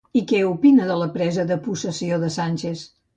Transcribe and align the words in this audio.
I 0.19 0.21
què 0.29 0.37
opina 0.51 0.87
de 0.91 0.95
la 1.01 1.07
presa 1.17 1.45
de 1.51 1.57
possessió 1.67 2.19
de 2.25 2.31
Sánchez? 2.37 2.83